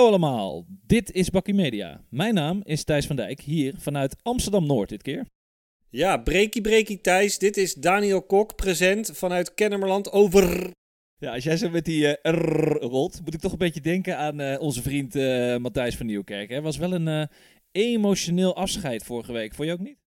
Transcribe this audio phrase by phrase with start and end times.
[0.00, 2.04] Hallo allemaal, dit is Bakkie Media.
[2.08, 5.26] Mijn naam is Thijs van Dijk, hier vanuit Amsterdam-Noord dit keer.
[5.90, 7.38] Ja, breakie breakie Thijs.
[7.38, 10.70] Dit is Daniel Kok, present vanuit Kennemerland over...
[11.18, 14.40] Ja, als jij zo met die R rolt, moet ik toch een beetje denken aan
[14.40, 16.50] eh, onze vriend eh, Matthijs van Nieuwkerk.
[16.50, 17.28] Het was wel een
[17.72, 19.99] emotioneel afscheid vorige week, vond je ook niet?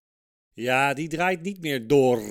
[0.55, 2.21] Ja, die draait niet meer door.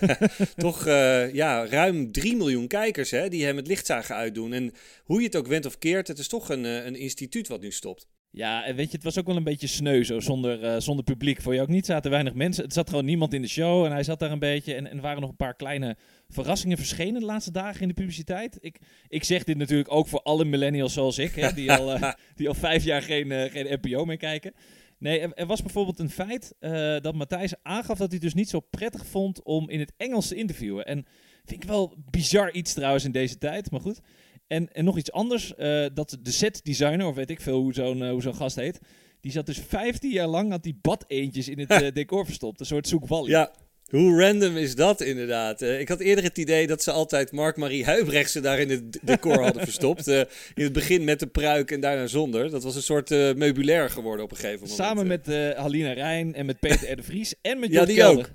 [0.56, 4.52] Toch eh, ja, ruim 3 miljoen kijkers hè, die hem het licht zagen uitdoen.
[4.52, 4.72] En
[5.04, 7.60] hoe je het ook went of keert, het is toch een, eh, een instituut wat
[7.60, 8.06] nu stopt.
[8.32, 11.04] Ja, en weet je, het was ook wel een beetje sneu zo, zonder, eh, zonder
[11.04, 11.42] publiek.
[11.42, 12.64] Voor je ook niet, zaten weinig mensen.
[12.64, 14.74] Het zat gewoon niemand in de show en hij zat daar een beetje.
[14.74, 15.96] En, en er waren nog een paar kleine
[16.28, 18.58] verrassingen verschenen de laatste dagen in de publiciteit.
[18.60, 21.98] Ik, ik zeg dit natuurlijk ook voor alle millennials zoals ik, hè, die, al,
[22.36, 24.52] die al vijf jaar geen, geen NPO meer kijken.
[25.00, 28.34] Nee, er, er was bijvoorbeeld een feit eh, dat Matthijs aangaf dat hij het dus
[28.34, 30.86] niet zo prettig vond om in het Engels te interviewen.
[30.86, 31.06] En
[31.44, 34.00] vind ik wel bizar iets trouwens in deze tijd, maar goed.
[34.46, 37.72] En, en nog iets anders, eh, dat de set designer, of weet ik veel hoe
[37.72, 38.80] zo'n eh, hoe zo'n gast heet,
[39.20, 42.60] die zat dus 15 jaar lang, had die badeentjes in het decor verstopt.
[42.60, 43.30] Een soort zoekwallie.
[43.30, 43.52] Ja,
[43.90, 45.62] hoe random is dat inderdaad?
[45.62, 49.42] Eh, ik had eerder het idee dat ze altijd Mark-Marie Huibrechtse daar in het decor
[49.42, 50.08] hadden verstopt.
[50.08, 50.18] Eh,
[50.54, 52.50] in het begin met de pruik en daarna zonder.
[52.50, 54.78] Dat was een soort eh, meubilair geworden op een gegeven moment.
[54.78, 56.96] Samen met Halina Rijn en met Peter R.
[56.96, 58.28] de Vries en met Ja, Jort die Kelder.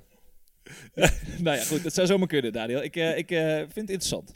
[1.44, 2.82] nou ja, goed, dat zou zomaar kunnen, Daniel.
[2.82, 4.34] Ik, ik vind het interessant.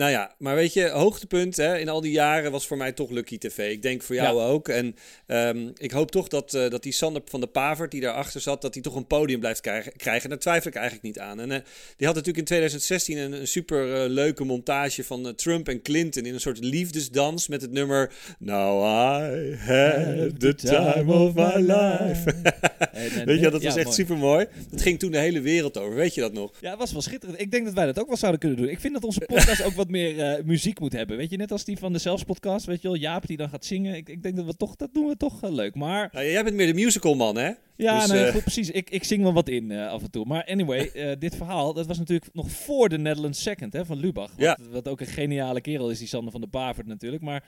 [0.00, 3.10] Nou ja, maar weet je, hoogtepunt hè, in al die jaren was voor mij toch
[3.10, 3.70] Lucky TV.
[3.72, 4.44] Ik denk voor jou Ja.
[4.44, 4.68] ook.
[4.68, 8.40] En ehm, ik hoop toch dat, eh, dat die Sander van de Pavert die daarachter
[8.40, 9.92] zat, dat hij toch een podium blijft krijgen.
[9.96, 10.28] krijgen.
[10.28, 11.40] Daar twijfel ik eigenlijk niet aan.
[11.40, 11.58] En eh,
[11.96, 16.24] die had natuurlijk in 2016 een, een super eh, leuke montage van Trump en Clinton
[16.24, 22.34] in een soort liefdesdans met het nummer Now I have the time of my life.
[22.92, 24.46] En, en, Weet je, dat ja, was echt super mooi.
[24.70, 25.94] Dat ging toen de hele wereld over.
[25.94, 26.52] Weet je dat nog?
[26.60, 27.40] Ja, het was wel schitterend.
[27.40, 28.68] Ik denk dat wij dat ook wel zouden kunnen doen.
[28.68, 31.16] Ik vind dat onze podcast ook wat meer eh, muziek moet hebben.
[31.16, 33.48] Weet je, net als die van de Zelfs podcast, weet je wel, Jaap die dan
[33.48, 33.94] gaat zingen.
[33.94, 35.74] Ik, ik denk dat we toch, dat doen we toch eh, leuk.
[35.74, 37.50] Maar Nou, jij bent meer de musical man, hè?
[37.76, 38.70] ja, Dus, eh, goed, precies.
[38.70, 40.24] Ik, ik zing wel wat in af en toe.
[40.26, 44.30] Maar anyway, dit verhaal, dat was natuurlijk nog voor de Netherlands Second hè, van Lubach.
[44.30, 44.58] Wat, Ja.
[44.70, 47.22] wat ook een geniale kerel is, die Sander van der Pavert natuurlijk.
[47.22, 47.44] Maar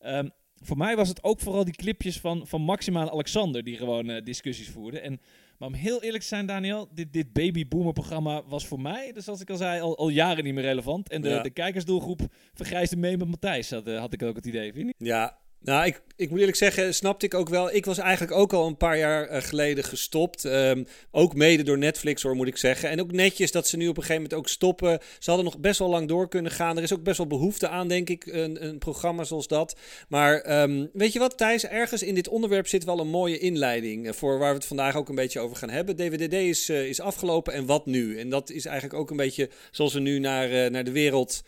[0.00, 0.28] ehm,
[0.62, 4.20] voor mij was het ook vooral die clipjes van, van Maxima en Alexander die gewoon
[4.24, 5.02] discussies voerden.
[5.02, 5.20] En,
[5.58, 9.24] maar om heel eerlijk te zijn, Daniel, dit, dit babyboomer programma was voor mij, dus
[9.24, 11.08] zoals ik al zei, al, al jaren niet meer relevant.
[11.08, 11.42] En de, Ja.
[11.42, 12.20] de kijkersdoelgroep
[12.54, 15.08] vergrijsde mee met Matthijs, had, eh, had ik ook het idee, vind je niet?
[15.08, 17.74] Ja, nou, ik, ik moet eerlijk zeggen, snapte ik ook wel.
[17.74, 20.44] Ik was eigenlijk ook al een paar jaar eh, geleden gestopt.
[20.44, 22.88] Ehm, ook mede door Netflix hoor, moet ik zeggen.
[22.88, 24.98] En ook netjes dat ze nu op een gegeven moment ook stoppen.
[25.18, 26.76] Ze hadden nog best wel lang door kunnen gaan.
[26.76, 29.76] Er is ook best wel behoefte aan, denk ik, een, een programma zoals dat.
[30.08, 31.66] Maar ehm, weet je wat, Thijs?
[31.66, 34.06] Ergens in dit onderwerp zit wel een mooie inleiding.
[34.06, 35.96] eh, voor waar we het vandaag ook een beetje over gaan hebben.
[35.96, 38.18] DWDD is, eh, is afgelopen en wat nu?
[38.18, 41.42] En dat is eigenlijk ook een beetje zoals we nu naar, naar de wereld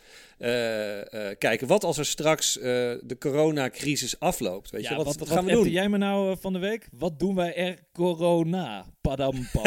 [1.37, 1.67] kijken.
[1.67, 4.58] Wat als er straks de coronacrisis afloopt?
[4.67, 5.69] Weet je, wat, wat, gaan we doen?
[5.69, 6.89] jij me nou eh, van de week?
[6.91, 8.85] Wat doen wij er corona?
[9.01, 9.63] Padam, pam.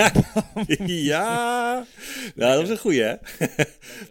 [0.87, 1.87] ja,
[2.35, 3.15] nou, dat is een goeie, hè?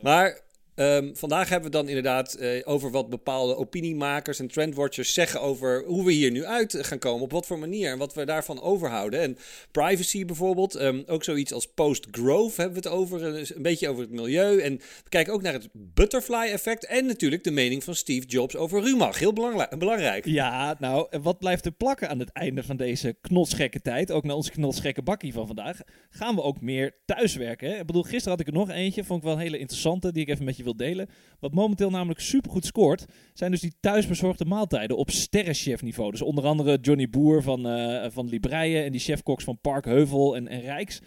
[0.01, 0.39] maar
[0.81, 5.83] ehm, vandaag hebben we dan inderdaad eh, over wat bepaalde opiniemakers en trendwatchers zeggen over
[5.85, 8.61] hoe we hier nu uit gaan komen, op wat voor manier en wat we daarvan
[8.61, 9.19] overhouden.
[9.19, 9.37] En
[9.71, 14.01] privacy bijvoorbeeld, ehm, ook zoiets als post-growth hebben we het over, eh, een beetje over
[14.01, 14.61] het milieu.
[14.61, 18.81] En we kijken ook naar het butterfly-effect en natuurlijk de mening van Steve Jobs over
[18.81, 19.19] Rumach.
[19.19, 20.25] Heel belangrijk.
[20.25, 24.11] Ja, nou, wat blijft er plakken aan het einde van deze knotsgekke tijd?
[24.11, 25.79] Ook naar onze knotsgekke bakkie van vandaag.
[26.09, 27.79] Gaan we ook meer thuiswerken?
[27.79, 30.21] Ik bedoel, gisteren had ik er nog eentje, vond ik wel een hele interessante, die
[30.21, 31.07] ik even met je wil delen.
[31.39, 36.11] Wat momenteel namelijk supergoed scoort, zijn dus die thuisbezorgde maaltijden op sterrenchef niveau.
[36.11, 40.35] Dus onder andere Johnny Boer van, eh van Libreien en die chefkoks van Park Heuvel
[40.35, 40.99] en, en Rijks.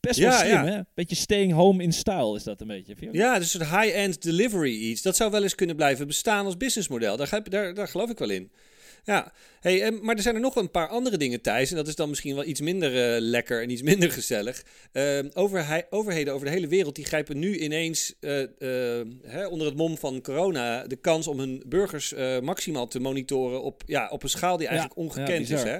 [0.00, 0.64] Best wel Ja, slim, ja.
[0.64, 0.80] hè?
[0.94, 2.96] Beetje staying home in style is dat een beetje.
[2.96, 3.14] Vind je ook?
[3.14, 5.02] Ja, dus het high-end delivery iets.
[5.02, 7.16] Dat zou wel eens kunnen blijven bestaan als businessmodel.
[7.16, 8.50] Daar, ga- daar, daar geloof ik wel in.
[9.04, 11.70] Ja, hey, maar er zijn er nog een paar andere dingen, Thijs.
[11.70, 14.64] En dat is dan misschien wel iets minder eh, lekker en iets minder gezellig.
[14.92, 19.66] Eh, overhei- overheden over de hele wereld die grijpen nu ineens eh, eh, hè, onder
[19.66, 24.22] het mom van corona de kans om hun burgers maximaal te monitoren op, ja, op
[24.22, 25.62] een schaal die eigenlijk ja, ongekend is.
[25.62, 25.78] Hè?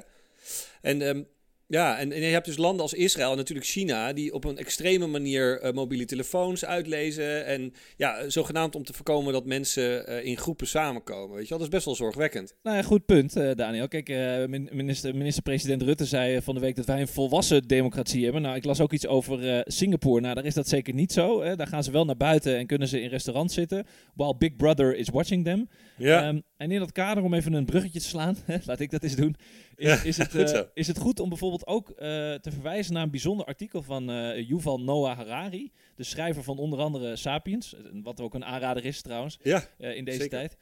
[0.80, 1.22] En ehm,
[1.67, 4.59] ja, en, en je hebt dus landen als Israël en natuurlijk China, die op een
[4.59, 7.47] extreme manier eh, mobiele telefoons uitlezen.
[7.47, 11.35] En ja, zogenaamd om te voorkomen dat mensen eh, in groepen samenkomen.
[11.37, 12.55] Weet je wel, dat is best wel zorgwekkend.
[12.62, 13.88] Nou ja, goed punt, eh, Daniel.
[13.88, 17.62] Kijk, eh, min- minister, minister-president Rutte zei eh, van de week dat wij een volwassen
[17.62, 18.43] democratie hebben.
[18.43, 20.20] Nou, ik las ook iets over eh, Singapore.
[20.20, 21.43] Nou, daar is dat zeker niet zo.
[21.43, 21.56] Hè.
[21.56, 23.87] Daar gaan ze wel naar buiten en kunnen ze in restaurants zitten.
[24.15, 25.69] While Big Brother is watching them.
[25.99, 28.37] Ehm, en in dat kader, om even een bruggetje te slaan,
[28.67, 29.37] laat ik dat eens doen,
[29.75, 31.97] is, Ja, is, het, goed eh, is het goed om bijvoorbeeld ook eh,
[32.35, 36.79] te verwijzen naar een bijzonder artikel van eh, Yuval Noah Harari, de schrijver van onder
[36.79, 40.38] andere Sapiens, wat ook een aanrader is trouwens ja, in deze Zeker.
[40.38, 40.56] tijd.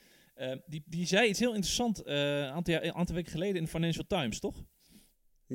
[0.67, 4.41] die, die zei iets heel interessant een aantal, aantal weken geleden in de Financial Times,
[4.41, 4.65] toch?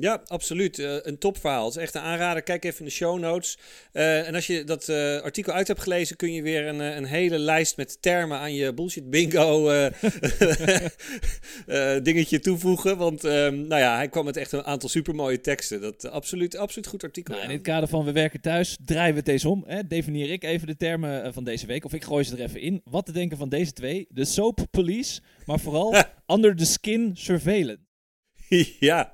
[0.00, 0.78] Ja, absoluut.
[0.78, 1.64] Uh, een topverhaal.
[1.64, 2.42] Het is echt een aanrader.
[2.42, 3.58] Kijk even in de show notes.
[3.92, 7.04] Uh, en als je dat uh, artikel uit hebt gelezen, kun je weer een, een
[7.04, 9.64] hele lijst met termen aan je bullshit bingo
[12.02, 12.96] dingetje toevoegen.
[12.96, 15.80] Want um, nou ja, hij kwam met echt een aantal supermooie teksten.
[15.80, 17.34] Dat absoluut, absoluut goed artikel.
[17.34, 19.64] Nou, in het kader van we werken thuis, draaien we het eens om.
[19.66, 19.86] Hè?
[19.86, 21.84] Definieer ik even de termen van deze week.
[21.84, 22.80] Of ik gooi ze er even in.
[22.84, 24.06] Wat te denken van deze twee?
[24.08, 25.94] De soap police, maar vooral
[26.34, 27.85] under the skin surveillance.
[28.80, 29.12] ja,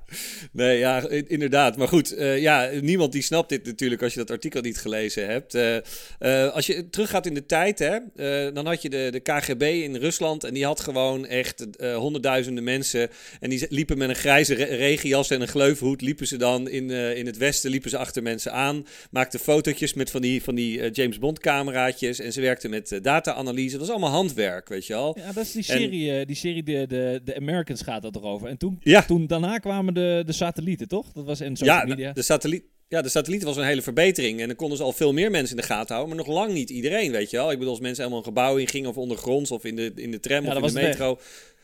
[0.53, 1.77] nee, ja, inderdaad.
[1.77, 5.27] Maar goed, uh, ja, niemand die snapt dit natuurlijk als je dat artikel niet gelezen
[5.27, 5.55] hebt.
[5.55, 5.77] Uh,
[6.21, 7.99] uh, als je teruggaat in de tijd, hè,
[8.53, 13.09] dan had je de, de KGB in Rusland en die had gewoon echt honderdduizenden mensen.
[13.41, 16.91] En die liepen met een grijze re regenjas en een gleufhoed, liepen ze dan in,
[16.91, 18.87] in het westen, liepen ze achter mensen aan.
[19.11, 23.71] Maakten fotootjes met van die, van die James Bond cameraatjes en ze werkten met data-analyse.
[23.71, 25.19] Dat was allemaal handwerk, weet je al.
[25.19, 28.49] Ja, dat is die serie, die serie de, de, de Americans gaat dat erover.
[28.49, 29.03] En toen, ja.
[29.03, 31.13] toen daarna kwamen de, de satellieten, toch?
[31.13, 32.13] Dat was in social ja, media.
[32.13, 32.65] De, satelliet.
[32.89, 34.41] Ja, de satellieten was een hele verbetering.
[34.41, 36.17] En dan konden ze al veel meer mensen in de gaten houden.
[36.17, 37.51] Maar nog lang niet iedereen, weet je wel.
[37.51, 40.11] Ik bedoel, als mensen helemaal een gebouw in gingen of ondergronds of in de, in
[40.11, 41.19] de tram of in de metro.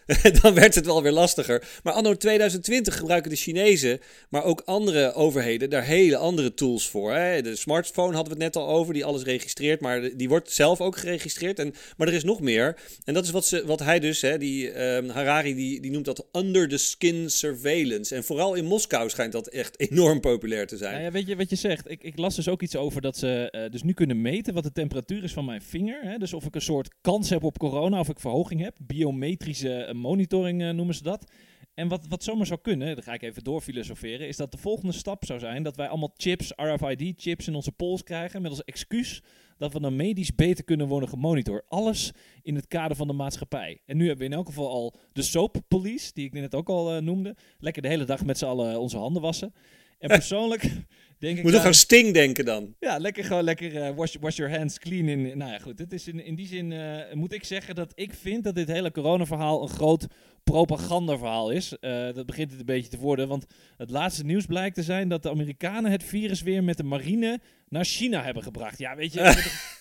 [0.43, 1.69] dan werd het wel weer lastiger.
[1.83, 7.15] Maar anno 2020 gebruiken de Chinezen, maar ook andere overheden, daar hele andere tools voor.
[7.15, 7.43] Hè?
[7.43, 10.81] De smartphone hadden we het net al over, die alles registreert, maar die wordt zelf
[10.81, 11.59] ook geregistreerd.
[11.59, 12.77] En, maar er is nog meer.
[13.05, 16.05] En dat is wat, ze, wat hij dus, hè, die um, Harari, die, die noemt
[16.05, 18.15] dat under the skin surveillance.
[18.15, 20.95] En vooral in Moskou schijnt dat echt enorm populair te zijn.
[20.95, 21.91] Ja, ja weet je wat je zegt?
[21.91, 24.63] Ik, ik las dus ook iets over dat ze uh, dus nu kunnen meten wat
[24.63, 26.01] de temperatuur is van mijn vinger.
[26.03, 26.19] Hè?
[26.19, 28.77] Dus of ik een soort kans heb op corona, of ik verhoging heb.
[28.81, 31.33] Biometrische uh, monitoring uh, noemen ze dat.
[31.75, 34.93] En wat, wat zomaar zou kunnen, daar ga ik even doorfilosoferen, is dat de volgende
[34.93, 39.23] stap zou zijn dat wij allemaal chips, RFID-chips in onze pols krijgen met als excuus
[39.57, 41.65] dat we dan medisch beter kunnen worden gemonitord.
[41.69, 42.13] Alles
[42.43, 43.81] in het kader van de maatschappij.
[43.87, 46.69] En nu hebben we in elk geval al de soap police, die ik net ook
[46.69, 47.37] al uh, noemde.
[47.59, 49.53] Lekker de hele dag met z'n allen onze handen wassen.
[49.99, 50.63] En persoonlijk
[51.19, 51.43] denk ik...
[51.43, 52.75] Moet je gaan Sting denken dan?
[52.81, 55.09] Ja, lekker gewoon lekker uh, wash, wash your hands clean.
[55.09, 55.79] In, nou ja, goed.
[55.79, 58.69] Het is in, in die zin uh, moet ik zeggen dat ik vind dat dit
[58.69, 60.07] hele coronaverhaal een groot
[60.45, 61.73] propagandaverhaal is.
[61.81, 63.29] Uh, dat begint het een beetje te worden.
[63.29, 63.47] Want
[63.77, 67.41] het laatste nieuws blijkt te zijn dat de Amerikanen het virus weer met de marine
[67.69, 68.79] naar China hebben gebracht.
[68.79, 69.21] Ja, weet je...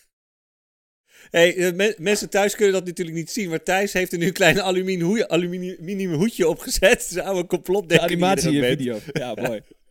[1.29, 4.61] Hey, mensen thuis kunnen dat natuurlijk niet zien, maar Thijs heeft er nu een klein
[4.61, 7.03] aluminium, aluminium hoedje opgezet.
[7.03, 8.99] Zijn oude complot De animatie video.
[9.13, 9.61] Ja, mooi.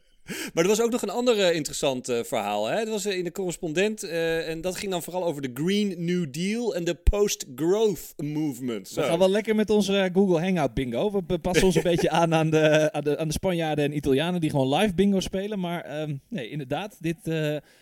[0.55, 2.67] Maar er was ook nog een ander uh, interessant uh, verhaal.
[2.67, 2.77] Hè?
[2.77, 4.03] Dat was uh, in de correspondent.
[4.03, 8.89] en dat ging dan vooral over de Green New Deal en de Post-Growth Movement.
[8.89, 9.01] Zo.
[9.01, 11.23] We gaan wel lekker met onze Google Hangout bingo.
[11.27, 14.41] We passen ons een beetje aan aan de, aan, de, aan de Spanjaarden en Italianen
[14.41, 15.59] die gewoon live bingo spelen.
[15.59, 17.17] Maar um, nee, inderdaad, dit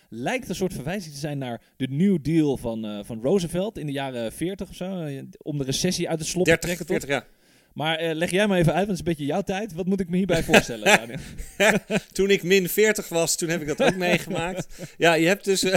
[0.09, 3.93] lijkt een soort verwijzing te zijn naar de New Deal van, van Roosevelt in de
[3.93, 5.09] jaren 40 of zo.
[5.43, 6.87] om de recessie uit het slop te trekken.
[6.87, 7.25] 40, ja.
[7.75, 9.73] Maar uh, leg jij maar even uit, want het is een beetje jouw tijd.
[9.73, 11.11] Wat moet ik me hierbij voorstellen?
[12.13, 14.67] toen ik min 40 was, toen heb ik dat ook meegemaakt.
[14.97, 15.75] Ja, je hebt dus uh,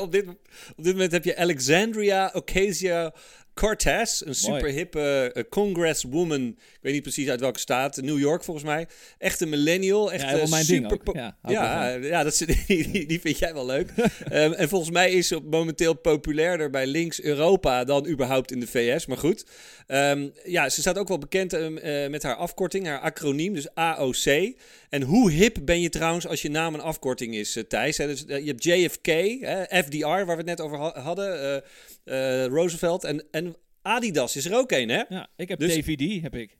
[0.00, 0.28] op, dit,
[0.76, 3.10] op dit moment heb je Alexandria Ocasio
[3.54, 6.46] Cortez, een super hippe uh, congresswoman.
[6.48, 7.96] Ik weet niet precies uit welke staat.
[7.96, 8.86] New York volgens mij.
[9.18, 10.12] Echt een millennial.
[10.12, 13.66] Echt ja, mijn super ding Ja, ja, ja dat is, die, die, vind jij wel
[13.66, 13.90] leuk.
[14.32, 18.66] um, en volgens mij is ze momenteel populairder bij links Europa dan überhaupt in de
[18.66, 19.06] VS.
[19.06, 19.44] Maar goed.
[19.86, 23.54] Um, ja, ze staat ook wel bekend um, uh, met haar afkorting, haar acroniem.
[23.54, 24.54] Dus AOC.
[24.88, 27.96] En hoe hip ben je trouwens als je naam een afkorting is, Thijs?
[27.96, 28.06] Hè?
[28.06, 29.08] Dus, je hebt JFK,
[29.84, 31.62] FDR, waar we het net over hadden.
[32.48, 35.02] Roosevelt en, en Adidas is er ook een, hè?
[35.08, 35.74] Ja, ik heb dus...
[35.74, 36.56] DVD, heb ik.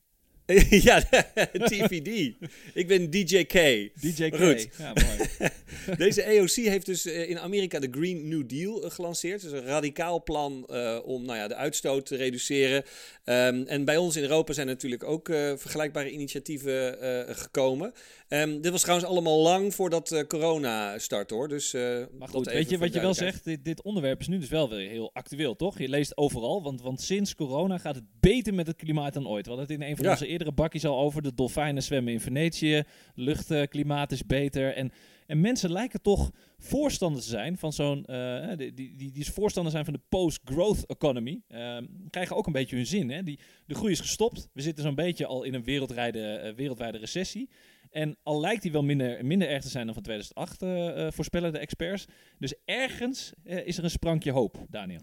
[0.88, 1.02] ja,
[1.70, 2.34] TVD.
[2.74, 3.52] ik ben DJK.
[4.00, 4.36] DJK.
[4.36, 4.68] Goed.
[4.78, 5.50] Ja, mooi.
[6.04, 9.42] Deze AOC heeft dus eh, in Amerika de Green New Deal uh, gelanceerd.
[9.42, 12.84] Dus een radicaal plan uh, om nou ja, de uitstoot te reduceren.
[13.24, 16.96] Um, en bij ons in Europa zijn natuurlijk ook uh, vergelijkbare initiatieven
[17.36, 17.92] gekomen.
[18.32, 21.48] Um, dit was trouwens allemaal lang voordat corona start hoor.
[21.48, 21.72] Dus,
[22.18, 23.44] maar goed, weet je wat je wel zegt?
[23.44, 25.78] Dit, dit, onderwerp is nu dus wel weer heel actueel, toch?
[25.78, 29.46] Je leest overal, want, want sinds corona gaat het beter met het klimaat dan ooit.
[29.46, 30.10] We hadden het in een van ja.
[30.10, 31.22] onze eerdere bakjes al over.
[31.22, 32.82] De dolfijnen zwemmen in Venetië.
[33.14, 34.74] Luchtklimaat is beter.
[34.74, 34.92] En,
[35.26, 38.04] en mensen lijken toch voorstander te zijn van zo'n.
[38.10, 41.40] Uh, die, die, die, die voorstander zijn van de post-growth economy.
[41.48, 41.76] Uh,
[42.10, 43.10] krijgen ook een beetje hun zin.
[43.10, 43.22] Hè?
[43.22, 44.48] Die, de groei is gestopt.
[44.52, 47.48] We zitten zo'n beetje al in een wereldwijde, uh, wereldwijde recessie.
[47.92, 51.52] En al lijkt die wel minder, minder erg te zijn dan van 2008, uh, voorspellen
[51.52, 52.06] de experts.
[52.38, 55.00] Dus ergens uh, is er een sprankje hoop, Daniel.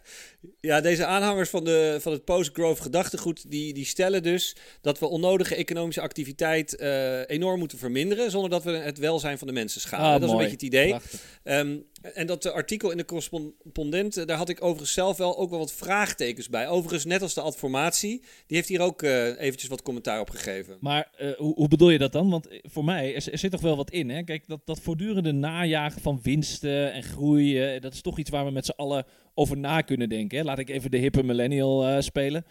[0.60, 5.06] ja, deze aanhangers van, de, van het post-growth gedachtegoed, die, die stellen dus dat we
[5.06, 9.80] onnodige economische activiteit uh, enorm moeten verminderen, zonder dat we het welzijn van de mensen
[9.80, 10.06] schaden.
[10.06, 10.46] Ah, dat mooi.
[10.46, 11.02] is een beetje het
[11.42, 11.58] idee.
[11.58, 15.58] Um, En dat artikel in de correspondent, daar had ik overigens zelf wel ook wel
[15.58, 16.68] wat vraagtekens bij.
[16.68, 20.76] Overigens, net als de adformatie, die heeft hier ook uh, eventjes wat commentaar op gegeven.
[20.80, 22.30] Maar hoe, hoe, bedoel je dat dan?
[22.30, 24.22] Want voor mij, er, zit toch wel wat in, hè?
[24.22, 28.50] Kijk, dat, dat voortdurende najagen van winsten en groeien, dat is toch iets waar we
[28.50, 30.38] met z'n allen over na kunnen denken.
[30.38, 30.44] Hè?
[30.44, 32.44] Laat ik even de hippe millennial spelen.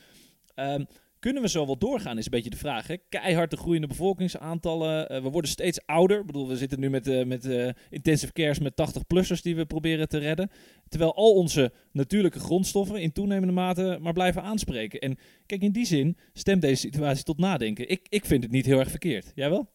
[0.55, 0.87] Um,
[1.25, 2.87] kunnen we zo wel doorgaan, is een beetje de vraag.
[2.87, 2.95] Hè?
[3.09, 5.11] Keihard de groeiende bevolkingsaantallen.
[5.11, 6.19] Uh, we worden steeds ouder.
[6.19, 9.65] Ik bedoel, we zitten nu met, uh, met uh, intensive cares met 80-plussers die we
[9.65, 10.49] proberen te redden.
[10.87, 14.99] Terwijl al onze natuurlijke grondstoffen in toenemende mate maar blijven aanspreken.
[14.99, 17.89] En kijk, in die zin stemt deze situatie tot nadenken.
[17.89, 19.31] Ik, ik vind het niet heel erg verkeerd.
[19.35, 19.74] Jij wel?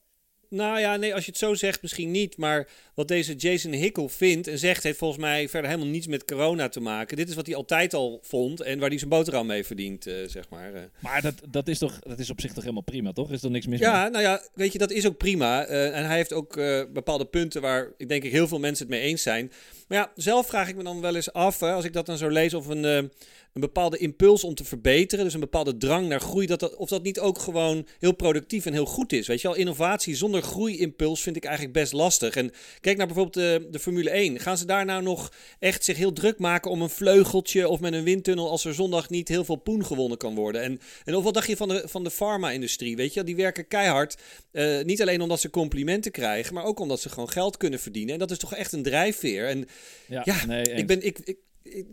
[0.51, 2.37] Nou ja, nee, als je het zo zegt, misschien niet.
[2.37, 6.25] Maar wat deze Jason Hickel vindt en zegt, heeft volgens mij verder helemaal niets met
[6.25, 7.17] corona te maken.
[7.17, 10.15] Dit is wat hij altijd al vond en waar hij zijn boterham mee verdient, uh,
[10.29, 10.75] zeg maar.
[10.75, 10.81] Uh.
[10.99, 13.31] Maar dat, dat, is toch, dat is op zich toch helemaal prima, toch?
[13.31, 15.69] Is er niks mis ja, nou ja, weet je, dat is ook prima.
[15.69, 16.55] Uh, en hij heeft ook
[16.93, 19.53] bepaalde punten waar ik denk ik heel veel mensen het mee eens zijn.
[19.89, 22.19] Maar ja, zelf vraag ik me dan wel eens af, hè, als ik dat dan
[22.19, 23.11] zo lees, of een
[23.53, 26.89] een bepaalde impuls om te verbeteren, dus een bepaalde drang naar groei, dat dat, of
[26.89, 29.27] dat niet ook gewoon heel productief en heel goed is.
[29.27, 32.37] Weet je wel, innovatie zonder groeiimpuls vind ik eigenlijk best lastig.
[32.37, 34.41] En kijk naar bijvoorbeeld de, de Formule 1.
[34.41, 37.93] Gaan ze daar nou nog echt zich heel druk maken om een vleugeltje of met
[37.93, 40.63] een windtunnel als er zondag niet heel veel poen gewonnen kan worden?
[40.63, 42.97] En, en of wat dacht je van de, van de pharma-industrie?
[42.97, 44.17] Weet je, die werken keihard.
[44.53, 48.13] Uh, niet alleen omdat ze complimenten krijgen, maar ook omdat ze gewoon geld kunnen verdienen.
[48.13, 49.49] En dat is toch echt een drijfveer.
[49.49, 49.67] En
[50.07, 51.03] ja, ja nee, ik ben.
[51.07, 51.37] Ik, ik,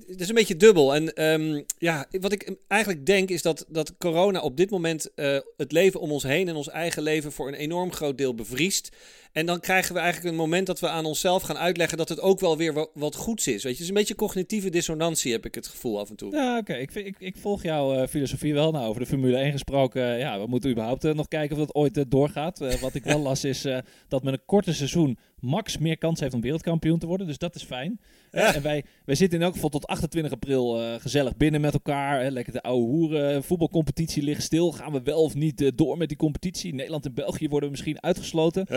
[0.07, 0.95] het is een beetje dubbel.
[0.95, 5.37] En um, ja, wat ik eigenlijk denk is dat, dat corona op dit moment uh,
[5.57, 8.95] het leven om ons heen en ons eigen leven voor een enorm groot deel bevriest.
[9.31, 12.19] En dan krijgen we eigenlijk een moment dat we aan onszelf gaan uitleggen dat het
[12.19, 13.53] ook wel weer wat, goeds is.
[13.53, 16.31] Weet je, het is een beetje cognitieve dissonantie, heb ik het gevoel af en toe.
[16.31, 16.73] Ja, oké.
[16.73, 18.71] Ik, ik, ik volg jouw uh, filosofie wel.
[18.71, 21.75] Nou, over de Formule 1 gesproken, uh, ja, we moeten überhaupt nog kijken of dat
[21.75, 22.79] ooit doorgaat.
[22.79, 23.65] wat ik wel las is
[24.07, 27.27] dat met een korte seizoen Max meer kans heeft om wereldkampioen te worden.
[27.27, 27.99] Dus dat is fijn.
[28.31, 28.55] Ja.
[28.55, 32.21] En wij, wij zitten in elk geval tot 28 april gezellig binnen met elkaar.
[32.21, 33.43] Hè, lekker de oude hoeren.
[33.43, 34.71] Voetbalcompetitie ligt stil.
[34.71, 36.73] Gaan we wel of niet door met die competitie?
[36.73, 38.67] Nederland en België worden misschien uitgesloten.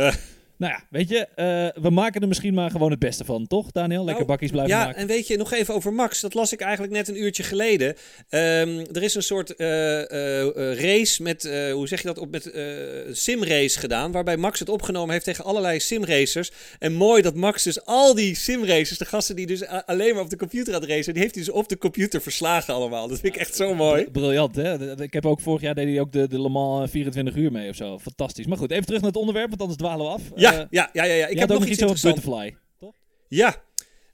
[0.61, 1.27] Nou ja, weet je,
[1.77, 4.05] uh, we maken er misschien maar gewoon het beste van, toch Daniel?
[4.05, 4.95] Lekker nou, bakjes blijven ja, maken.
[4.95, 6.21] Ja, en weet je, nog even over Max.
[6.21, 7.89] Dat las ik eigenlijk net een uurtje geleden.
[7.89, 10.05] Um, er is een soort uh, uh,
[10.81, 12.53] race met, hoe zeg je dat, op met
[13.11, 14.13] simrace gedaan.
[14.13, 16.51] Waarbij Max het opgenomen heeft tegen allerlei simracers.
[16.79, 20.31] En mooi dat Max dus al die simracers, de gasten die dus alleen maar op
[20.31, 23.09] de computer aan het racen, die heeft hij dus op de computer verslagen allemaal.
[23.09, 24.11] Dat vind ik echt zo mooi.
[24.11, 25.03] Briljant, hè?
[25.03, 27.69] Ik heb ook vorig jaar deed hij ook de, de Le Mans 24 uur mee
[27.69, 27.99] of zo.
[27.99, 28.47] Fantastisch.
[28.47, 30.23] Maar goed, even terug naar het onderwerp, want anders dwalen we af.
[30.35, 30.50] Ja.
[30.53, 32.95] Ja, ja, ja, ja, Ik heb nog iets over butterfly, toch?
[33.29, 33.63] Ja,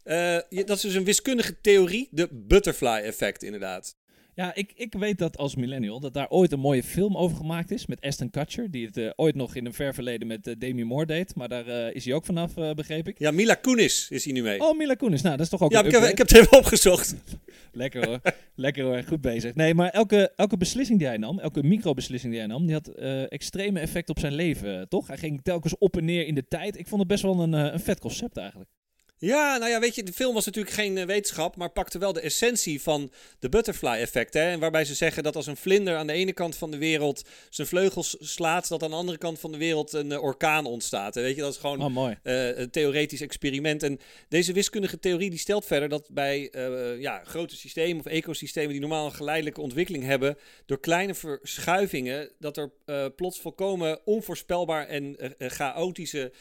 [0.04, 3.96] uh, dat is dus een wiskundige theorie, de butterfly effect inderdaad.
[4.36, 7.70] Ja, ik, ik weet dat als millennial dat daar ooit een mooie film over gemaakt
[7.70, 8.70] is met Aston Kutcher.
[8.70, 11.34] Die het uh, ooit nog in een ver verleden met uh, Demi Moore deed.
[11.34, 13.18] Maar daar uh, is hij ook vanaf, begreep ik.
[13.18, 14.60] Ja, Mila Kunis is hij nu mee.
[14.60, 15.22] Oh, Mila Kunis.
[15.22, 17.14] Nou, dat is toch ook Ja, ik heb, ik heb het even opgezocht.
[17.72, 18.20] Lekker hoor.
[18.54, 19.02] Lekker hoor.
[19.02, 19.54] Goed bezig.
[19.54, 22.88] Nee, maar elke, elke beslissing die hij nam, elke microbeslissing die hij nam, die had
[23.28, 25.06] extreme effect op zijn leven, toch?
[25.06, 26.78] Hij ging telkens op en neer in de tijd.
[26.78, 28.70] Ik vond het best wel een, een vet concept eigenlijk.
[29.18, 32.12] Ja, nou ja, weet je, de film was natuurlijk geen uh, wetenschap, maar pakte wel
[32.12, 34.34] de essentie van de butterfly effect.
[34.34, 34.50] Hè?
[34.50, 37.22] En waarbij ze zeggen dat als een vlinder aan de ene kant van de wereld
[37.50, 41.14] zijn vleugels slaat, dat aan de andere kant van de wereld een uh, orkaan ontstaat.
[41.14, 41.22] Hè?
[41.22, 42.18] Weet je, dat is gewoon oh, mooi.
[42.22, 43.82] Uh, een theoretisch experiment.
[43.82, 46.50] En deze wiskundige theorie die stelt verder dat bij
[46.98, 52.56] ja, grote systemen of ecosystemen die normaal een geleidelijke ontwikkeling hebben, door kleine verschuivingen, dat
[52.56, 52.70] er
[53.16, 56.32] plots volkomen onvoorspelbaar en chaotische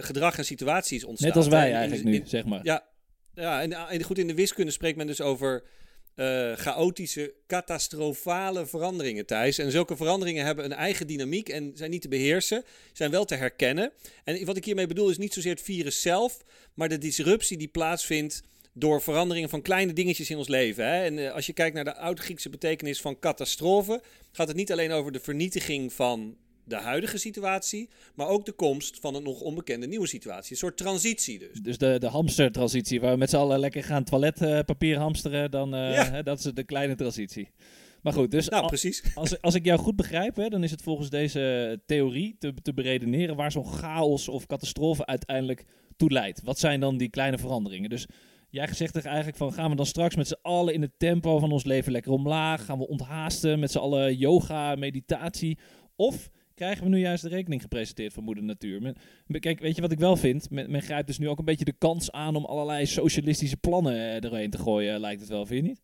[0.00, 1.28] gedrag en situaties ontstaan.
[1.28, 2.60] Net als wij eigenlijk nu, zeg maar.
[2.62, 2.84] Ja,
[3.34, 5.64] ja en, en goed, in de wiskunde spreekt men dus over
[6.16, 9.58] uh, chaotische, catastrofale veranderingen, Thijs.
[9.58, 13.34] En zulke veranderingen hebben een eigen dynamiek en zijn niet te beheersen, zijn wel te
[13.34, 13.92] herkennen.
[14.24, 16.44] En wat ik hiermee bedoel is niet zozeer het virus zelf,
[16.74, 18.42] maar de disruptie die plaatsvindt
[18.72, 20.86] door veranderingen van kleine dingetjes in ons leven.
[20.86, 21.04] Hè?
[21.04, 24.02] En uh, als je kijkt naar de oud-Griekse betekenis van catastrofe,
[24.32, 28.98] gaat het niet alleen over de vernietiging van de huidige situatie, maar ook de komst
[29.00, 30.52] van een nog onbekende nieuwe situatie.
[30.52, 31.60] Een soort transitie dus.
[31.60, 35.94] Dus de, de hamstertransitie, waar we met z'n allen lekker gaan toiletpapier hamsteren, dan uh,
[35.94, 36.10] ja.
[36.10, 37.48] hè, dat is de kleine transitie.
[38.02, 39.02] Maar goed, dus nou, precies.
[39.14, 42.74] Als, als ik jou goed begrijp, hè, dan is het volgens deze theorie te, te
[42.74, 45.64] beredeneren waar zo'n chaos of catastrofe uiteindelijk
[45.96, 46.42] toe leidt.
[46.42, 47.90] Wat zijn dan die kleine veranderingen?
[47.90, 48.06] Dus
[48.50, 51.38] jij zegt er eigenlijk van, gaan we dan straks met z'n allen in het tempo
[51.38, 52.64] van ons leven lekker omlaag?
[52.64, 55.58] Gaan we onthaasten met z'n allen yoga, meditatie?
[55.96, 58.80] Of krijgen we nu juist de rekening gepresenteerd van moeder natuur.
[59.26, 60.50] Men, kijk, weet je wat ik wel vind?
[60.50, 63.94] Men, men, grijpt dus nu ook een beetje de kans aan om allerlei socialistische plannen
[63.94, 65.82] uh, erheen te gooien, lijkt het wel, vind je niet?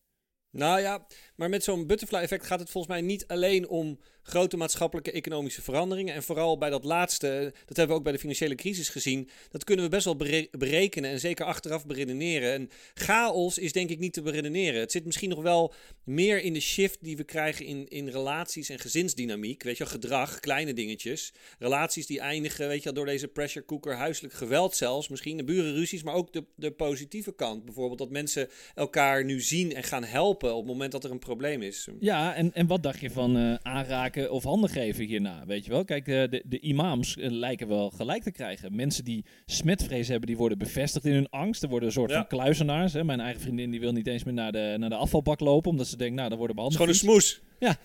[0.51, 5.13] Nou ja, maar met zo'n butterfly-effect gaat het volgens mij niet alleen om grote maatschappelijke
[5.13, 6.15] economische veranderingen.
[6.15, 9.29] En vooral bij dat laatste, dat hebben we ook bij de financiële crisis gezien.
[9.51, 10.17] Dat kunnen we best wel
[10.51, 12.53] berekenen en zeker achteraf beredeneren.
[12.53, 14.81] En chaos is denk ik niet te beredeneren.
[14.81, 15.75] Het zit misschien nog wel
[16.05, 19.63] meer in de shift die we krijgen in, in relaties en gezinsdynamiek.
[19.63, 21.33] Weet je gedrag, kleine dingetjes.
[21.59, 25.09] Relaties die eindigen, weet je door deze pressure cooker, huiselijk geweld zelfs.
[25.09, 27.65] Misschien de burenruzies, maar ook de, de positieve kant.
[27.65, 31.19] Bijvoorbeeld dat mensen elkaar nu zien en gaan helpen op het moment dat er een
[31.19, 31.89] probleem is.
[32.01, 34.10] Ja, en, en wat dacht je van uh, aanraken?
[34.17, 35.85] Of handen geven hierna, weet je wel.
[35.85, 38.77] Kijk, de, de, de imams eh, lijken wel gelijk te krijgen.
[38.77, 41.63] Mensen die smetvrees hebben, die worden bevestigd in hun angst.
[41.63, 42.93] Er worden een soort van kluizenaars.
[42.93, 43.05] Hè.
[43.05, 45.87] Mijn eigen vriendin die wil niet eens meer naar de, naar de afvalbak lopen, omdat
[45.87, 46.83] ze denkt, nou, dan worden behandeld.
[46.83, 47.43] Het is gewoon een smoes.
[47.59, 47.77] Ja,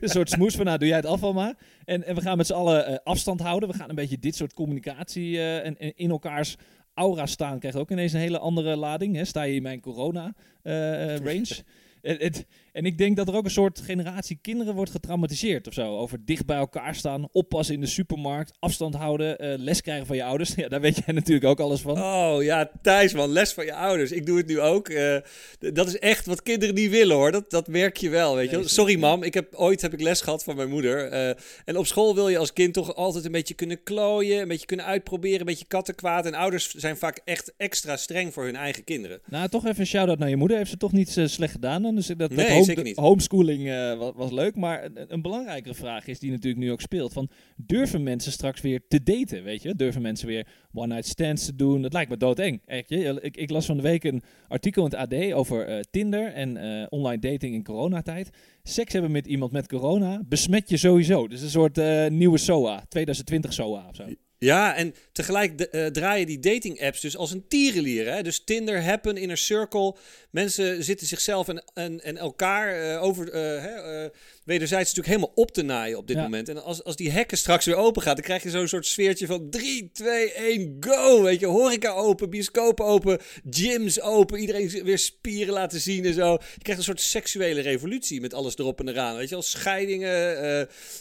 [0.00, 1.54] een soort smoes van, nou, doe jij het afval maar.
[1.84, 3.68] En, en we gaan met z'n allen uh, afstand houden.
[3.68, 6.56] We gaan een beetje dit soort communicatie uh, en, en in elkaars
[6.94, 9.16] aura staan krijgt ook ineens een hele andere lading.
[9.16, 9.24] Hè?
[9.24, 11.46] Sta je in mijn corona-range.
[12.02, 12.46] Het,
[12.76, 15.98] en ik denk dat er ook een soort generatie kinderen wordt getraumatiseerd of zo.
[15.98, 20.16] Over dicht bij elkaar staan, oppassen in de supermarkt, afstand houden, uh, les krijgen van
[20.16, 20.54] je ouders.
[20.66, 22.02] Ja, daar weet jij natuurlijk ook alles van.
[22.02, 24.12] Oh ja, Thijs man, les van je ouders.
[24.12, 24.88] Ik doe het nu ook.
[24.88, 25.16] Uh,
[25.58, 27.32] dat is echt wat kinderen niet willen hoor.
[27.32, 30.20] Dat, dat merk je wel, weet je Sorry mam, ik heb, ooit heb ik les
[30.20, 31.12] gehad van mijn moeder.
[31.12, 31.28] Uh,
[31.64, 34.66] en op school wil je als kind toch altijd een beetje kunnen klooien, een beetje
[34.66, 36.26] kunnen uitproberen, een beetje kattenkwaad.
[36.26, 39.20] En ouders zijn vaak echt extra streng voor hun eigen kinderen.
[39.26, 40.56] Nou, toch even een shout-out naar je moeder.
[40.56, 41.94] Heeft ze toch niet slecht gedaan?
[41.94, 42.96] Dus dat, nee, zeker niet.
[42.96, 46.80] Homeschooling uh, was, was, leuk, maar een, een, belangrijkere vraag is die natuurlijk nu ook
[46.80, 47.12] speelt.
[47.12, 49.74] Van, durven mensen straks weer te daten, weet je?
[49.74, 51.82] Durven mensen weer one-night stands te doen?
[51.82, 52.90] Dat lijkt me doodeng, echt.
[52.90, 56.56] Ik, ik las van de week een artikel in het AD over uh, Tinder en
[56.56, 58.30] uh, online dating in coronatijd.
[58.62, 61.28] Seks hebben met iemand met corona besmet je sowieso.
[61.28, 61.76] Dus een soort
[62.10, 64.04] nieuwe SOA, 2020 SOA of zo.
[64.38, 68.12] Ja, en tegelijk uh, draaien die dating apps dus als een tierenlier.
[68.12, 68.22] Hè?
[68.22, 69.96] Dus Tinder, Happen, Inner Circle.
[70.30, 74.10] Mensen zitten zichzelf en, en, en elkaar uh, over, uh,
[74.46, 76.48] wederzijds natuurlijk helemaal op te naaien op dit moment.
[76.48, 79.26] En als, als die hekken straks weer open gaat, dan krijg je zo'n soort sfeertje
[79.26, 81.22] van 3, 2, 1, go!
[81.22, 83.18] Weet je, horeca open, bioscopen open,
[83.50, 86.32] gyms open, iedereen weer spieren laten zien en zo.
[86.32, 89.16] Je krijgt een soort seksuele revolutie met alles erop en eraan.
[89.16, 90.36] Weet je, als scheidingen,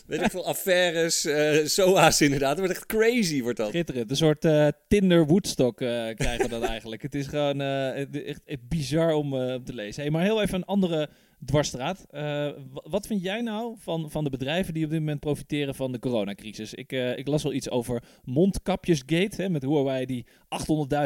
[0.06, 1.28] weet ik veel, affaires,
[1.74, 2.50] SOA's inderdaad.
[2.50, 3.70] Het wordt echt crazy, wordt dat.
[3.70, 4.10] Schitterend.
[4.10, 4.48] Een soort
[4.88, 7.02] Tinder Woodstock krijgen we dan eigenlijk.
[7.02, 10.02] Het is gewoon echt, echt bizar om om te lezen.
[10.02, 11.10] Hey, maar heel even een andere
[11.46, 12.06] dwarsstraat.
[12.12, 15.92] Uh, wat vind jij nou van, van de bedrijven die op dit moment profiteren van
[15.92, 16.74] de coronacrisis?
[16.74, 20.26] Ik, uh, ik las wel iets over mondkapjesgate, hè, met Huawei die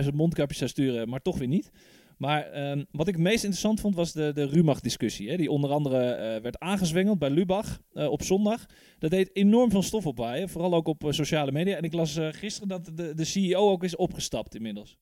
[0.03, 1.71] 800.000 mondkapjes zou sturen, maar toch weer niet.
[2.17, 5.37] Maar uh, wat ik het meest interessant vond was de, de Rumach-discussie.
[5.37, 8.65] Die onder andere uh, werd aangezwengeld bij Lubach op zondag.
[8.97, 11.77] Dat deed enorm veel stof opwaaien, vooral ook op sociale media.
[11.77, 14.97] En ik las gisteren dat de, de CEO ook is opgestapt inmiddels.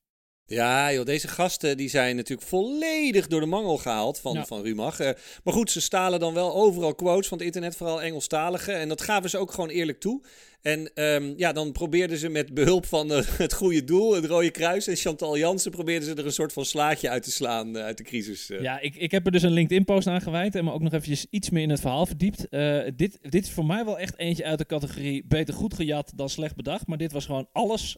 [0.49, 4.99] Ja, joh, deze gasten die zijn natuurlijk volledig door de mangel gehaald van, van Rumach.
[4.99, 5.09] Uh,
[5.43, 8.71] maar goed, ze stalen dan wel overal quotes van het internet, vooral Engelstalige.
[8.71, 10.21] En dat gaven ze ook gewoon eerlijk toe.
[10.67, 14.51] En um, ja, dan probeerden ze met behulp van uh, het goede doel, het Rode
[14.51, 17.83] Kruis en Chantal Jansen, probeerden ze er een soort van slaatje uit te slaan uh,
[17.83, 18.49] uit de crisis.
[18.49, 18.61] Uh.
[18.61, 21.25] Ja, ik, ik heb er dus een LinkedIn-post aan gewijd en me ook nog eventjes
[21.29, 22.47] iets meer in het verhaal verdiept.
[22.95, 26.29] dit, dit is voor mij wel echt eentje uit de categorie beter goed gejat dan
[26.29, 26.87] slecht bedacht.
[26.87, 27.97] Maar dit was gewoon alles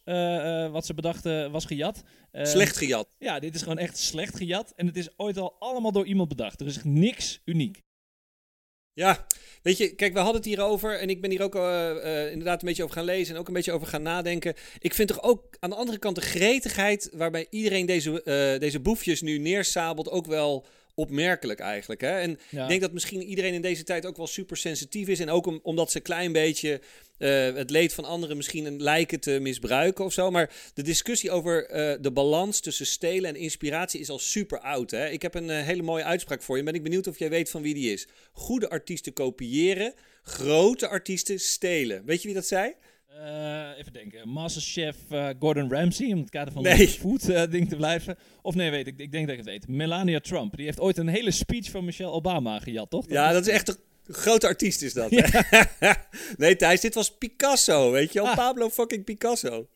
[0.71, 2.03] wat ze bedachten was gejat.
[2.31, 3.07] slecht gejat.
[3.19, 4.73] Ja, dit is gewoon echt slecht gejat.
[4.75, 6.61] En het is ooit al allemaal door iemand bedacht.
[6.61, 7.83] Er is niks uniek.
[8.99, 9.25] Ja,
[9.61, 12.31] weet je, kijk, we hadden het hier over en ik ben hier ook uh, uh,
[12.31, 14.53] inderdaad een beetje over gaan lezen en ook een beetje over gaan nadenken.
[14.79, 18.79] Ik vind toch ook aan de andere kant de gretigheid waarbij iedereen deze, uh, deze
[18.79, 20.65] boefjes nu neersabelt ook wel
[20.99, 22.01] opmerkelijk eigenlijk.
[22.01, 22.19] Hè?
[22.19, 25.19] En ik denk dat misschien iedereen in deze tijd ook wel super sensitief is.
[25.19, 26.81] En ook omdat ze een klein beetje
[27.19, 30.31] uh, het leed van anderen misschien lijken te misbruiken of zo.
[30.31, 34.91] Maar de discussie over uh, de balans tussen stelen en inspiratie is al super oud.
[34.91, 35.09] Hè?
[35.09, 36.63] Ik heb een uh, hele mooie uitspraak voor je.
[36.63, 38.07] Ben ik benieuwd of jij weet van wie die is.
[38.31, 42.05] Goede artiesten kopiëren, grote artiesten stelen.
[42.05, 42.73] Weet je wie dat zei?
[43.17, 44.29] Uh, even denken.
[44.29, 46.87] Masterchef uh, Gordon Ramsay, om het kader van nee.
[46.87, 48.17] food uh, ding te blijven.
[48.41, 49.67] Of nee, weet ik, ik denk dat ik het weet.
[49.67, 50.55] Melania Trump.
[50.55, 53.05] Die heeft ooit een hele speech van Michelle Obama gejat, toch?
[53.05, 53.33] Dat ja, is...
[53.33, 55.11] dat is echt een grote artiest is dat.
[56.37, 58.29] nee, Thijs, dit was Picasso, weet je wel?
[58.29, 58.35] Ah.
[58.35, 59.67] Pablo fucking Picasso.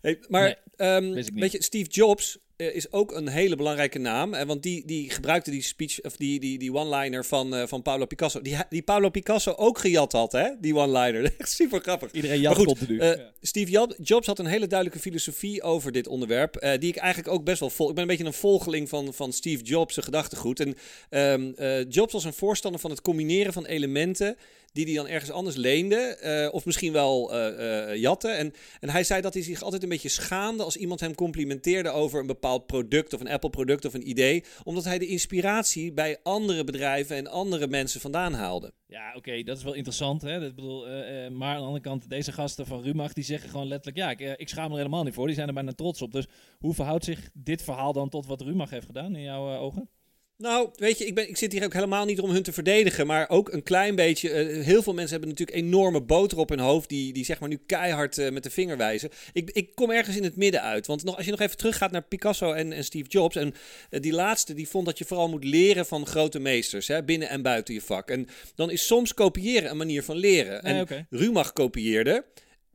[0.00, 2.38] Hey, maar nee, um, weet je, Steve Jobs
[2.70, 4.34] is ook een hele belangrijke naam.
[4.34, 7.82] Uh, want die, die gebruikte die speech, of die, die, die one-liner van, uh, van
[7.82, 8.40] Pablo Picasso.
[8.42, 10.48] Die, die Pablo Picasso ook gejat had, hè?
[10.60, 11.24] Die one-liner.
[11.38, 12.12] Echt super grappig.
[12.12, 13.02] Iedereen jat goed, nu.
[13.02, 13.30] Ja.
[13.40, 16.76] Steve Jobs had een hele duidelijke filosofie over dit onderwerp.
[16.78, 17.88] die ik eigenlijk ook best wel vol.
[17.88, 20.60] Ik ben een beetje een volgeling van, van Steve Jobs' gedachtegoed.
[20.60, 20.76] En
[21.10, 21.54] um,
[21.88, 24.36] Jobs was een voorstander van het combineren van elementen
[24.72, 26.18] die hij dan ergens anders leende.
[26.22, 28.28] Uh, of misschien wel uh, uh, jatte.
[28.28, 31.90] En, en hij zei dat hij zich altijd een beetje schaamde als iemand hem complimenteerde
[31.90, 36.18] over een bepaald product of een Apple-product of een idee, omdat hij de inspiratie bij
[36.22, 38.72] andere bedrijven en andere mensen vandaan haalde.
[38.86, 40.22] Ja, oké, dat is wel interessant.
[40.22, 40.40] Hè?
[40.40, 40.86] Dat bedoel,
[41.30, 44.38] maar aan de andere kant, deze gasten van Rumach, die zeggen gewoon letterlijk, ja, ik,
[44.38, 45.26] ik schaam er helemaal niet voor.
[45.26, 46.12] Die zijn er bijna trots op.
[46.12, 46.26] Dus
[46.58, 49.88] hoe verhoudt zich dit verhaal dan tot wat Rumach heeft gedaan in jouw ogen?
[50.36, 53.06] Nou, weet je, ik, ben, ik zit hier ook helemaal niet om hun te verdedigen.
[53.06, 54.28] Maar ook een klein beetje.
[54.28, 56.88] Uh, heel veel mensen hebben natuurlijk enorme boter op hun hoofd.
[56.88, 59.10] Die, die zeg maar nu keihard uh, met de vinger wijzen.
[59.32, 60.86] Ik, ik kom ergens in het midden uit.
[60.86, 63.36] Want nog, als je nog even teruggaat naar Picasso en, en Steve Jobs.
[63.36, 63.54] En
[63.90, 66.88] uh, die laatste, die vond dat je vooral moet leren van grote meesters.
[66.88, 68.10] Hè, binnen en buiten je vak.
[68.10, 70.62] En dan is soms kopiëren een manier van leren.
[70.62, 71.06] En okay.
[71.10, 72.24] Rumach kopieerde.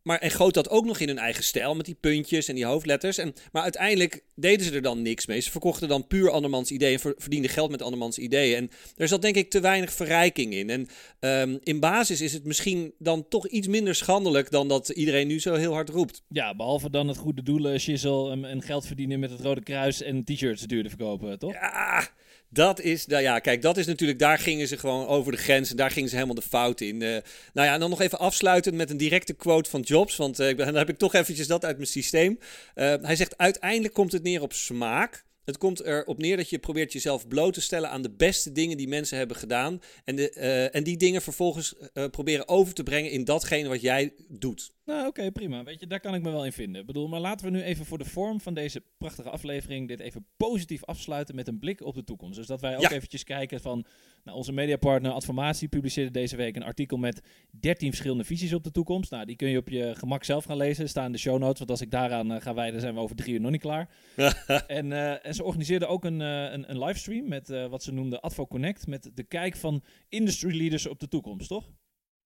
[0.07, 2.65] Maar, en goot dat ook nog in hun eigen stijl met die puntjes en die
[2.65, 3.17] hoofdletters.
[3.17, 5.39] En, maar uiteindelijk deden ze er dan niks mee.
[5.39, 8.55] Ze verkochten dan puur andermans ideeën en verdienden geld met andermans ideeën.
[8.57, 10.69] En er zat denk ik te weinig verrijking in.
[10.69, 10.87] En
[11.19, 15.39] um, in basis is het misschien dan toch iets minder schandelijk dan dat iedereen nu
[15.39, 16.23] zo heel hard roept.
[16.29, 20.01] Ja, behalve dan het goede doelen, shizzle en, en geld verdienen met het Rode Kruis
[20.01, 21.53] en t-shirts duurder verkopen, toch?
[21.53, 22.09] Ja,
[22.49, 25.69] dat is, nou ja, kijk, dat is natuurlijk, daar gingen ze gewoon over de grens
[25.69, 27.01] en daar gingen ze helemaal de fout in.
[27.01, 27.09] Uh,
[27.53, 30.57] nou ja, en dan nog even afsluitend met een directe quote van Jobs, want uh,
[30.57, 32.39] dan heb ik toch eventjes dat uit mijn systeem.
[32.75, 35.25] Uh, hij zegt, uiteindelijk komt het neer op smaak.
[35.45, 38.77] Het komt erop neer dat je probeert jezelf bloot te stellen aan de beste dingen
[38.77, 39.81] die mensen hebben gedaan.
[40.03, 40.29] En, de,
[40.71, 41.73] en die dingen vervolgens
[42.11, 44.71] proberen over te brengen in datgene wat jij doet.
[44.87, 45.63] Nou, oké, okay, prima.
[45.63, 46.81] Weet je, daar kan ik me wel in vinden.
[46.81, 49.99] Ik bedoel, maar laten we nu even voor de vorm van deze prachtige aflevering dit
[49.99, 52.35] even positief afsluiten met een blik op de toekomst.
[52.35, 52.91] Dus dat wij ook ja.
[52.91, 53.85] eventjes kijken van,
[54.23, 57.21] nou, onze mediapartner Adformatie publiceerde deze week een artikel met
[57.59, 59.11] 13 verschillende visies op de toekomst.
[59.11, 61.57] Nou, die kun je op je gemak zelf gaan lezen, staan in de show notes.
[61.57, 63.89] Want als ik daaraan uh, ga wijden, zijn we over drie uur nog niet klaar.
[64.67, 68.21] en, uh, en ze organiseerden ook een, uh, een, een livestream met wat ze noemden
[68.21, 71.69] Advo Connect, met de kijk van industry leaders op de toekomst, toch?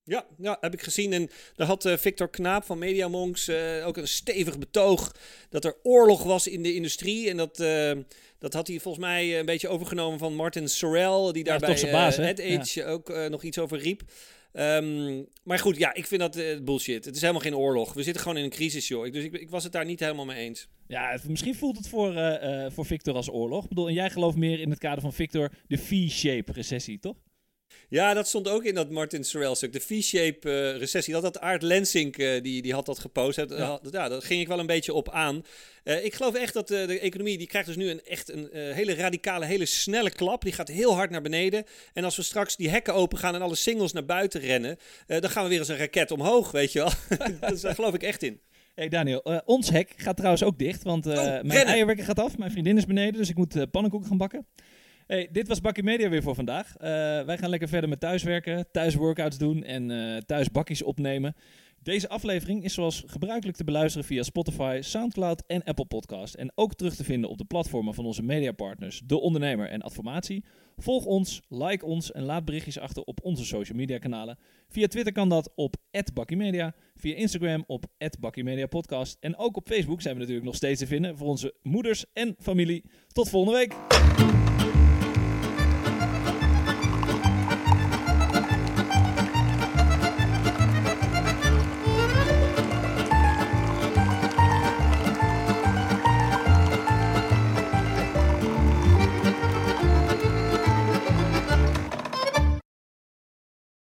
[0.04, 1.14] Ja, ja, heb ik gezien.
[1.14, 5.16] En daar had uh, Victor Knaap van Media Monks uh, ook een stevig betoog
[5.50, 7.30] dat er oorlog was in de industrie.
[7.30, 7.92] En dat, uh,
[8.38, 12.16] dat had hij volgens mij een beetje overgenomen van Martin Sorrell, die daarbij ja, baas,
[12.16, 12.86] Head Age ja.
[12.86, 14.02] ook nog iets over riep.
[14.54, 17.06] Um, maar goed, ja, ik vind dat bullshit.
[17.06, 17.94] Het is helemaal geen oorlog.
[17.94, 19.12] We zitten gewoon in een crisis, joh.
[19.12, 20.68] Dus ik, ik was het daar niet helemaal mee eens.
[20.88, 22.40] Ja, misschien voelt het voor,
[22.72, 23.64] voor Victor als oorlog.
[23.64, 27.16] Ik bedoel, en jij gelooft meer in het kader van Victor de V-shape recessie, toch?
[27.92, 29.74] Ja, dat stond ook in dat Martin Sorrell stuk.
[29.74, 31.14] De V-shape uh, recessie.
[31.14, 33.38] Dat had Aart Lensink, uh, die, die had dat gepost.
[33.38, 33.46] Ja.
[33.50, 35.44] Uh, ja, daar ging ik wel een beetje op aan.
[35.84, 39.46] ik geloof echt dat de economie, die krijgt dus nu een, echt een hele radicale,
[39.46, 40.44] hele snelle klap.
[40.44, 41.66] Die gaat heel hard naar beneden.
[41.94, 44.78] En als we straks die hekken open gaan en alle singles naar buiten rennen,
[45.08, 47.20] dan gaan we weer als een raket omhoog, weet je wel.
[47.50, 48.42] dus daar geloof ik echt in.
[48.76, 52.38] Hey Daniel, ons hek gaat trouwens ook dicht, want oh, mijn eierwekker gaat af.
[52.38, 54.48] Mijn vriendin is beneden, dus ik moet pannenkoeken gaan bakken.
[55.12, 56.74] Hey, dit was Bakkie Media weer voor vandaag.
[56.74, 56.88] Uh,
[57.26, 61.36] wij gaan lekker verder met thuiswerken, thuis workouts doen en uh, thuis bakkies opnemen.
[61.84, 66.34] Deze aflevering is zoals gebruikelijk te beluisteren via Spotify, Soundcloud en Apple Podcast.
[66.34, 70.44] En ook terug te vinden op de platformen van onze mediapartners, De Ondernemer en Adformatie.
[70.78, 74.38] Volg ons, like ons en laat berichtjes achter op onze social media kanalen.
[74.68, 75.76] Via Twitter kan dat op
[76.14, 77.86] @bakkiemedia, via Instagram op
[78.20, 82.06] @bakkiemediapodcast en ook op Facebook zijn we natuurlijk nog steeds te vinden voor onze moeders
[82.14, 82.84] en familie.
[83.08, 83.76] Tot volgende week.